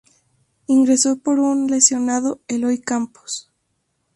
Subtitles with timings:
[0.65, 3.51] Ingresó por un lesionado Eloy Campos.